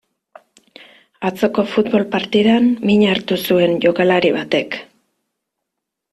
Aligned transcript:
Atzoko 1.29 1.65
futbol 1.73 2.05
partidan 2.15 2.69
min 2.91 3.03
hartu 3.09 3.37
zuen 3.51 3.75
jokalari 3.83 4.31
batek. 4.39 4.79